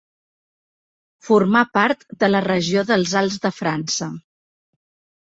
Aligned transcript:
Formar 1.25 1.61
part 1.77 2.01
de 2.23 2.29
la 2.29 2.41
regió 2.45 2.83
dels 2.93 3.13
Alts 3.21 3.37
de 3.43 3.51
França. 3.59 4.09